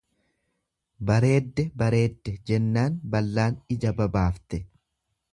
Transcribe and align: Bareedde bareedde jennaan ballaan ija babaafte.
Bareedde 1.09 1.65
bareedde 1.81 2.33
jennaan 2.51 2.97
ballaan 3.17 3.59
ija 3.77 3.93
babaafte. 4.01 4.61